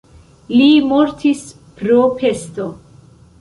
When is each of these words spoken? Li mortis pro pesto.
Li 0.53 0.69
mortis 0.91 1.43
pro 1.83 2.01
pesto. 2.23 2.67